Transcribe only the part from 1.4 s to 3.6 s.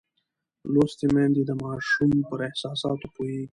د ماشوم پر احساساتو پوهېږي.